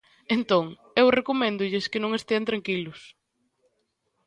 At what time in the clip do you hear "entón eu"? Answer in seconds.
0.35-1.07